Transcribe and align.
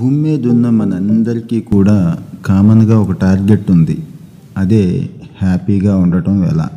భూమి 0.00 0.16
మీద 0.16 0.46
ఉన్న 0.46 0.70
మనందరికీ 0.70 1.60
కూడా 1.60 2.16
కామన్గా 2.46 3.00
ఒక 3.00 3.12
టార్గెట్ 3.12 3.70
ఉంది. 3.70 3.98
అదే 4.58 5.10
హ్యాపీగా 5.42 5.96
ఉండటం 5.96 6.44
ఎలా? 6.44 6.68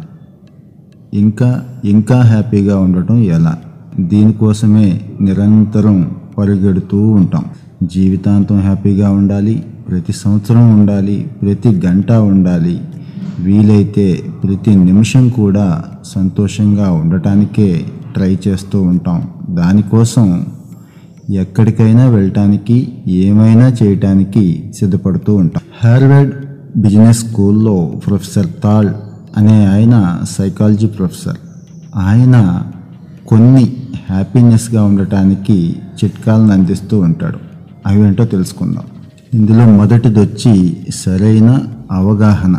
ఇంకా 1.13 1.65
ఇంకా 1.85 2.21
హ్యాపీగా 2.21 2.77
ఉండటం 2.79 3.23
ఎలా? 3.23 3.57
దీనికోసమే 3.99 5.01
నిరంతరం 5.21 6.11
పరిగెడుతూ 6.37 7.07
ఉంటాం. 7.07 7.45
జీవితాంతం 7.83 8.59
హ్యాపీగా 8.59 9.11
ఉండాలి 9.11 9.63
ప్రతి 9.89 10.13
సంవత్సరం 10.13 10.79
ఉండాలి 10.79 11.27
ప్రతి 11.41 11.69
గంట 11.69 12.11
ఉండాలి. 12.11 12.81
వీలైతే 13.39 14.23
ప్రతి 14.43 14.75
నిమిషం 14.75 15.29
కూడా 15.29 15.83
సంతోషంగా 16.03 16.91
ఉండటానికే 16.91 17.85
ట్రై 18.13 18.37
చేస్తూ 18.47 18.81
ఉంటాం. 18.81 19.23
దానికోసం 19.49 20.45
ఎక్కడికైనా 21.29 22.05
వెళ్ళటానికి 22.05 22.93
ఏమైనా 23.07 23.75
చేయటానికి 23.83 24.71
సిద్ధపడుతూ 24.75 25.35
ఉంటాం. 25.35 25.89
హార్వర్డ్ 25.89 26.33
బిజినెస్ 26.77 27.27
స్కూల్లో 27.27 27.93
ప్రొఫెసర్ 28.07 28.47
తాల్ 28.63 28.89
అనే 29.37 29.65
ఆయన 29.65 30.21
సైకాలజీ 30.29 30.87
ప్రొఫెసర్. 30.87 31.37
ఆయన 31.95 32.63
కొన్ని 33.27 33.77
హ్యాపీనెస్గా 34.09 34.83
ఉండటానికి 34.83 35.75
చిట్కాలను 36.03 36.51
అందిస్తూ 36.51 36.99
ఉంటాడు. 36.99 37.39
అవి 37.87 38.07
ఏంటో 38.07 38.25
తెలుసుకుందాం. 38.25 38.83
ఇందులో 39.33 39.65
మొదటిది 39.65 40.19
వచ్చి 40.19 40.77
సరైన 40.95 41.59
అవగాహన. 41.91 42.55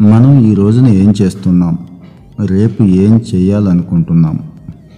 మనం 0.00 0.46
ఈ 0.46 0.54
రోజున 0.54 0.86
ఏం 0.86 1.14
చేస్తున్నాం? 1.22 1.78
రేపు 2.46 2.82
ఏం 2.82 3.20
చేయాలనుకుంటున్నాం? 3.34 4.38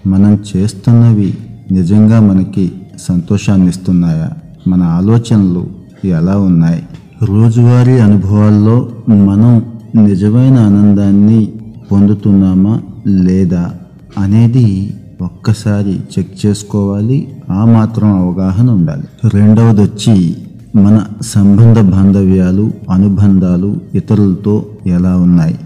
మనం 0.06 0.38
చేస్తున్నవి 0.56 1.38
నిజంగా 1.72 2.20
మనకి 2.20 2.72
సంతోషాన్ని 2.98 3.68
ఇస్తున్నాయా 3.68 4.30
మన 4.68 4.82
ఆలోచనలు 4.82 5.66
ఎలా 6.04 6.38
ఉన్నాయి? 6.38 6.82
రోజువారీ 7.24 7.98
అనుభవాల్లో 7.98 8.88
మనం 9.08 9.64
నిజమైన 10.04 10.58
ఆనందాన్ని 10.58 11.52
పొందుతున్నామా 11.92 12.80
లేదా 13.06 13.70
అనేది 14.18 14.94
ఒక్కసారి 15.22 15.92
చెక్ 15.92 16.46
చేసుకోవాలి. 16.46 17.28
ఆ 17.50 17.64
మాత్రం 17.64 18.12
అవగాహన 18.12 18.70
ఉండాలి. 18.70 19.02
రెండవది 19.34 19.80
వచ్చి 19.82 20.36
మన 20.76 21.04
సంబంధ 21.22 21.80
బాంధవ్యాలు 21.80 22.70
అనుబంధాలు 22.90 23.80
ఇతరులతో 23.94 24.64
ఎలా 24.86 25.16
ఉన్నాయి 25.16 25.58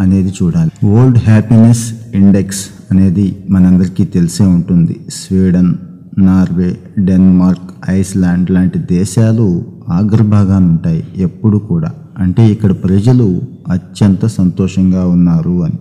అనేది 0.00 0.32
చూడాలి. 0.42 0.86
వరల్డ్ 0.86 1.18
హ్యాపీనెస్ 1.18 1.92
ఇండెక్స్ 2.14 2.60
అనేది 2.92 3.36
మనందరికీ 3.50 4.04
తెలిసే 4.04 4.44
ఉంటుంది. 4.44 4.96
స్వీడన్ 5.12 5.74
నార్వే 6.18 6.76
డెన్మార్క్ 6.98 7.90
ఐస్లాండ్ 7.90 8.50
లాంటి 8.50 8.78
దేశాలు 8.78 9.62
అగ్రభాగాన 9.88 10.64
ఉంటాయి 10.64 11.04
ఎప్పుడు 11.16 11.58
కూడా. 11.58 11.90
అంటే 12.18 12.52
ఇక్కడ 12.52 12.72
ప్రజలు 12.72 13.40
అత్యంత 13.70 14.26
సంతోషంగా 14.26 15.06
ఉన్నారు 15.06 15.64
అని. 15.64 15.78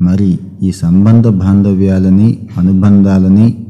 మరి 0.00 0.38
ఈ 0.62 0.72
సంబంధ 0.72 1.28
బాంధవ్యాలని 1.28 2.38
అనుబంధాలని 2.58 3.66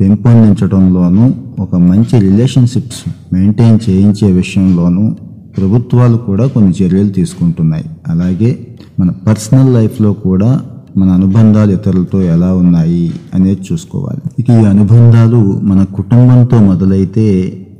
పెంపొందించడంలోనూ 0.00 1.34
ఒక 1.58 1.76
మంచి 1.76 2.20
రిలేషన్షిప్స్ 2.20 3.02
మెయింటైన్ 3.32 3.78
చేయించే 3.90 4.32
విషయంలోనూ 4.32 5.16
ప్రభుత్వాలు 5.56 6.16
కూడా 6.16 6.46
కొన్ని 6.46 6.70
చర్యలు 6.70 7.08
తీసుకుంటున్నాయి. 7.08 7.84
అలాగే 8.08 8.50
మన 9.00 9.10
పర్సనల్ 9.10 9.74
లైఫ్లో 9.74 10.12
కూడా 10.12 10.60
మన 10.98 11.08
అనుబంధాలు 11.18 11.72
ఇతరులతో 11.72 12.18
ఎలా 12.34 12.50
ఉన్నాయి 12.54 13.06
అనేది 13.34 13.62
చూసుకోవాలి. 13.68 14.22
ఇక 14.40 14.48
ఈ 14.62 14.64
అనుబంధాలు 14.64 15.40
మన 15.70 15.80
కుటుంబంతో 15.98 16.58
మొదలైతే 16.60 17.26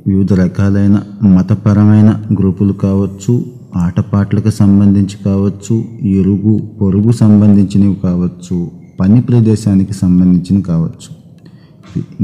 వివిధ 0.07 0.33
రకాలైన 0.33 0.97
మతపరమైన 1.35 2.09
గ్రూపులు 2.39 2.73
కావచ్చు 2.85 3.33
ఆటపాటలకు 3.85 4.51
సంబంధించి 4.61 5.17
కావచ్చు 5.25 5.75
ఎరుగు 6.19 6.53
పొరుగు 6.81 7.11
సంబంధించినవి 7.11 7.97
కావచ్చు 8.03 8.57
పని 8.99 9.19
ప్రదేశానికి 9.21 9.93
సంబంధించినవి 9.93 10.63
కావచ్చు. 10.63 11.09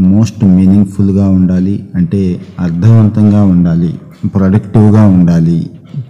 మోస్ట్ 0.10 0.42
మీనింగ్ఫుల్గా 0.56 1.28
ఉండాలి 1.38 1.76
అంటే 1.96 2.22
అర్థవంతంగా 2.60 3.42
ఉండాలి 3.54 3.92
ప్రొడక్టివ్గా 4.36 5.04
ఉండాలి 5.18 5.60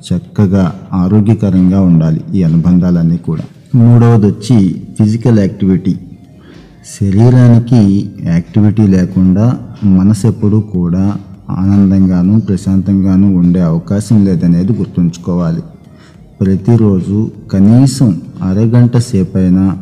చక్కగా 0.07 0.63
ఆరోగ్యకరంగా 0.93 1.79
ఉండాలి 1.81 2.21
ఈ 2.37 2.41
అనుబంధాలన్నీ 2.43 3.17
కూడా. 3.27 3.45
మూడవది 3.75 4.25
వచ్చి 4.27 4.81
ఫిజికల్ 4.99 5.39
యాక్టివిటీ. 5.39 5.95
శరీరానికి 7.01 8.09
యాక్టివిటీ 8.23 8.87
లేకుండా 8.87 9.57
మనసు 9.83 10.27
ఎప్పుడూ 10.27 10.59
కూడా 10.59 11.13
ఆనందంగాను 11.49 12.41
ప్రశాంతంగాను 12.41 13.35
ఉండే 13.35 13.61
అవకాశం 13.61 14.25
లేదనేది 14.25 14.73
గుర్తుంచుకోవాలి. 14.73 15.61
ప్రతిరోజు 16.41 17.31
కనీసం 17.51 18.21
అరగంట 18.43 18.97
సేపైనా 18.97 19.77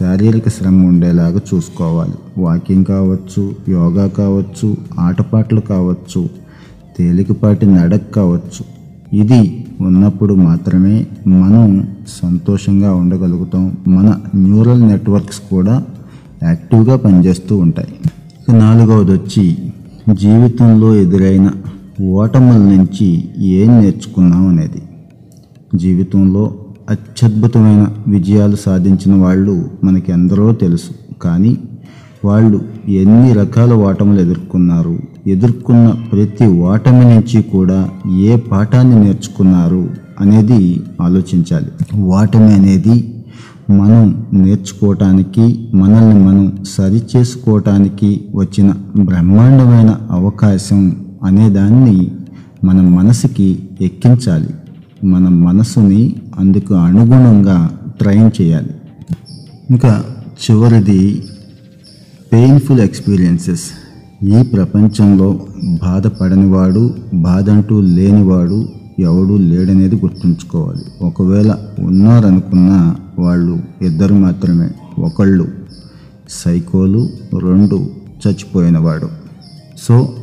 శారీరక 0.00 0.48
శ్రమ 0.48 0.86
ఉండేలాగా 0.86 1.40
చూసుకోవాలి. 1.54 2.14
వాకింగ్ 2.38 2.84
కావచ్చు 2.84 3.54
యోగా 3.68 4.06
కావచ్చు 4.06 4.76
ఆటపాటలు 5.00 5.60
కావచ్చు 5.60 6.28
తేలికపాటి 6.98 7.66
నడక 7.66 8.02
కావచ్చు. 8.16 8.75
ఇది 9.12 9.66
ఉన్నప్పుడు 9.80 10.34
మాత్రమే 10.34 11.06
మనం 11.26 11.88
సంతోషంగా 12.08 12.94
ఉండగలుగుతాం. 12.94 13.76
మన 13.88 14.14
న్యూరల్ 14.34 14.82
నెట్వర్క్స్ 14.82 15.40
కూడా 15.50 15.84
యాక్టివ్గా 16.42 16.96
పనిచేస్తూ 16.96 17.56
ఉంటాయి. 17.56 17.88
నాలుగవది 18.56 19.12
వచ్చి 19.12 19.58
జీవితంలో 20.14 20.94
ఎదురైన 20.94 21.50
ఓటముల 22.04 22.56
నుంచి 22.56 23.28
ఏం 23.38 23.80
నేర్చుకున్నాం 23.80 24.46
అనేది. 24.46 24.82
జీవితంలో 25.74 26.54
అత్యద్భుతమైన 26.90 27.88
విజయాలు 28.08 28.56
సాధించిన 28.56 29.14
వాళ్ళు 29.14 29.70
మనకి 29.84 30.12
ఎందరో 30.12 30.52
తెలుసు. 30.52 31.18
కానీ 31.22 31.58
వాళ్ళు 32.24 32.60
ఎన్ని 32.88 33.32
రకాల 33.32 33.72
ఓటములు 33.72 34.20
ఎదుర్కొన్నారు? 34.20 34.98
ఎదుర్కొన్న 35.26 35.94
ప్రతి 36.12 36.46
ఓటమి 36.46 37.04
నుంచి 37.04 37.42
కూడా 37.42 37.88
ఏ 38.16 38.36
పాఠాన్ని 38.36 39.00
నేర్చుకున్నారు 39.00 39.90
అనేది 40.20 40.80
ఆలోచించాలి. 41.00 41.98
ఓటమి 42.00 42.54
అనేది 42.54 43.12
మనం 43.70 44.26
నేర్చుకోవటానికి 44.32 45.68
మనల్ని 45.74 46.24
మనం 46.24 46.58
సరి 46.68 47.02
చేసుకోవటానికి 47.16 48.20
వచ్చిన 48.34 48.72
బ్రహ్మాండమైన 49.00 49.96
అవకాశం 50.10 50.96
అనేదాన్ని 51.24 52.10
మన 52.64 52.80
మనసుకి 52.80 53.58
ఎక్కించాలి. 53.80 54.48
మన 55.06 55.28
మనసుని 55.28 56.14
అందుకు 56.38 56.74
అనుగుణంగా 56.74 57.70
ట్రైన్ 58.00 58.30
చేయాలి. 58.42 58.70
ఇంకా 59.70 60.04
చివరిది 60.42 61.22
పెయిన్ఫుల్ 62.32 62.80
ఎక్స్పీరియన్సెస్ 62.80 63.62
ఈ 64.24 64.42
ప్రపంచంలో 64.42 65.40
బాధపడనివాడు 65.82 66.94
బాధ 67.14 67.50
అంటూ 67.50 67.80
లేనివాడు 67.80 68.68
ఎవడూ 68.98 69.36
లేడనేది 69.36 69.96
గుర్తుంచుకోవాలి. 69.96 70.82
ఒకవేళ 71.02 71.54
ఉన్నారనుకున్నా 71.78 72.96
వాళ్ళు 73.18 73.58
ఇద్దరు 73.82 74.14
మాత్రమే 74.14 74.68
ఒకళ్ళు 74.98 75.48
సైకోలు 76.30 77.08
రెండు 77.42 77.86
చచ్చిపోయినవాడు. 78.26 79.08
సో 79.88 80.14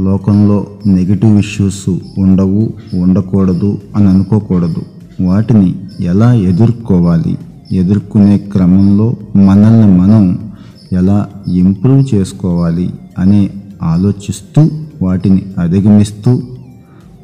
లోకంలో 0.00 0.66
నెగిటివ్ 0.86 1.38
ఇష్యూస్ 1.38 1.98
ఉండవు 2.18 2.72
ఉండకూడదు 2.94 3.78
అని 3.96 4.08
అనుకోకూడదు. 4.08 4.82
వాటిని 5.22 5.74
ఎలా 6.00 6.32
ఎదుర్కోవాలి? 6.32 7.38
ఎదుర్కొనే 7.72 8.38
క్రమంలో 8.38 9.16
మనల్ని 9.36 9.98
మనం 9.98 10.49
ఎలా 10.92 11.18
ఇంప్రూవ్ 11.48 12.14
చేసుకోవాలి 12.14 12.90
అనే 13.18 13.50
ఆలోచిస్తూ 13.82 14.62
వాటిని 15.02 15.42
అధిగమిస్తూ 15.58 16.42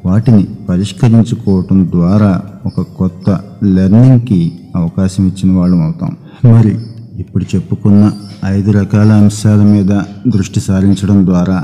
వాటిని 0.05 0.47
పరిష్కరించుకోవటం 0.69 1.87
ద్వారా 1.91 2.41
ఒక 2.65 2.81
కొత్త 2.81 3.29
లెర్నింగ్కి 3.63 4.39
అవకాశం 4.75 5.27
ఇచ్చిన 5.27 5.51
వాళ్ళం 5.57 5.81
అవుతాం. 5.81 6.11
మరి 6.53 6.73
ఇప్పుడు 7.19 7.45
చెప్పుకున్న 7.55 8.11
ఐదు 8.45 8.71
రకాల 8.71 9.11
అంశాల 9.11 9.61
మీద 9.61 9.91
దృష్టి 10.27 10.59
సారించడం 10.59 11.25
ద్వారా 11.25 11.59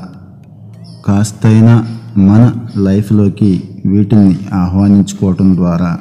కాస్తైనా 1.05 1.75
మన 2.17 2.41
లైఫ్లోకి 2.77 3.51
వీటిని 3.85 4.35
ఆహ్వానించుకోవటం 4.53 5.55
ద్వారా 5.55 5.91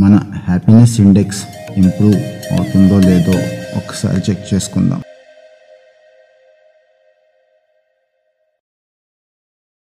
మన 0.00 0.20
హ్యాపీనెస్ 0.46 1.00
ఇండెక్స్ 1.00 1.42
ఇంప్రూవ్ 1.78 2.20
అవుతుందో 2.52 2.98
లేదో 2.98 3.36
ఒకసారి 3.76 4.30
చెక్ 4.30 4.54
చేసుకుందాం. 4.54 5.00